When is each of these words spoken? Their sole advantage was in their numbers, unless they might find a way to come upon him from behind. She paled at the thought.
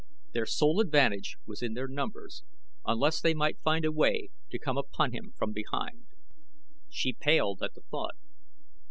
Their 0.33 0.47
sole 0.47 0.79
advantage 0.79 1.37
was 1.45 1.61
in 1.61 1.75
their 1.75 1.87
numbers, 1.87 2.41
unless 2.87 3.21
they 3.21 3.35
might 3.35 3.61
find 3.61 3.85
a 3.85 3.91
way 3.91 4.29
to 4.49 4.57
come 4.57 4.75
upon 4.75 5.11
him 5.11 5.31
from 5.37 5.51
behind. 5.53 6.07
She 6.89 7.13
paled 7.13 7.61
at 7.61 7.75
the 7.75 7.81
thought. 7.81 8.15